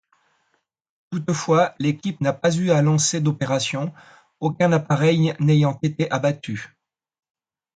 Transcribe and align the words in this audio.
Toutefois 1.11 1.75
l'équipe 1.77 2.21
n'a 2.21 2.33
pas 2.33 2.55
eu 2.57 2.71
à 2.71 2.81
lancer 2.81 3.21
d'opérations, 3.21 3.93
aucun 4.39 4.71
appareil 4.71 5.35
n'ayant 5.39 5.77
été 5.83 6.09
abattu. 6.09 6.75